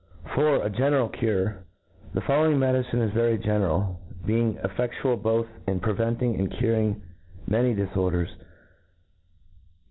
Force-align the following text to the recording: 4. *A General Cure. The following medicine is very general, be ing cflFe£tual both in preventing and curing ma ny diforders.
4. 0.33 0.65
*A 0.65 0.69
General 0.71 1.09
Cure. 1.09 1.63
The 2.15 2.21
following 2.21 2.57
medicine 2.57 3.03
is 3.03 3.13
very 3.13 3.37
general, 3.37 4.01
be 4.25 4.35
ing 4.41 4.55
cflFe£tual 4.55 5.21
both 5.21 5.45
in 5.67 5.79
preventing 5.79 6.39
and 6.39 6.49
curing 6.49 7.03
ma 7.45 7.61
ny 7.61 7.75
diforders. 7.75 8.33